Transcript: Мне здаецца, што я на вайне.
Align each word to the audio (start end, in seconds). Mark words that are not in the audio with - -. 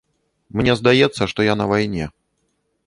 Мне 0.61 0.71
здаецца, 0.79 1.23
што 1.35 1.39
я 1.51 1.59
на 1.61 1.65
вайне. 1.75 2.05